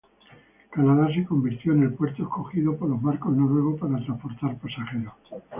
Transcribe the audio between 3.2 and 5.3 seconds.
noruegos para transportar pasajeros.